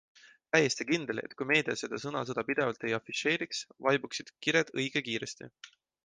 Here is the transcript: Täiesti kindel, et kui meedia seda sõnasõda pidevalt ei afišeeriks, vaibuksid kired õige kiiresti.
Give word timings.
Täiesti 0.55 0.85
kindel, 0.91 1.19
et 1.25 1.33
kui 1.41 1.47
meedia 1.51 1.75
seda 1.81 1.99
sõnasõda 2.05 2.45
pidevalt 2.47 2.85
ei 2.89 2.95
afišeeriks, 3.01 3.59
vaibuksid 3.89 4.33
kired 4.47 4.73
õige 4.81 5.05
kiiresti. 5.09 5.51